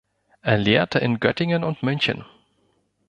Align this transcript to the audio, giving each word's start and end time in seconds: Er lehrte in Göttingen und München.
Er 0.41 0.57
lehrte 0.57 0.97
in 0.97 1.19
Göttingen 1.19 1.63
und 1.63 1.83
München. 1.83 2.25